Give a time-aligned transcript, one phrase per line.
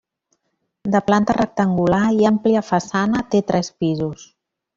[0.95, 4.27] De planta rectangular i àmplia façana, té tres pisos.